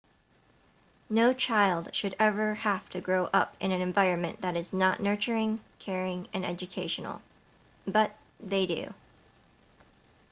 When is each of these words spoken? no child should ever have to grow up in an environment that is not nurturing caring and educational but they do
no 1.11 1.31
child 1.31 1.93
should 1.93 2.15
ever 2.17 2.55
have 2.55 2.89
to 2.89 2.99
grow 2.99 3.25
up 3.31 3.55
in 3.59 3.71
an 3.71 3.81
environment 3.81 4.41
that 4.41 4.57
is 4.57 4.73
not 4.73 4.99
nurturing 4.99 5.59
caring 5.77 6.27
and 6.33 6.43
educational 6.43 7.21
but 7.85 8.17
they 8.39 8.65
do 8.65 8.91